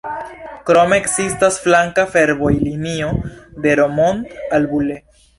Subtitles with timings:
[0.67, 3.09] Krome ekzistas flanka fervojlinio
[3.65, 4.25] de Romont
[4.59, 4.97] al Bulle.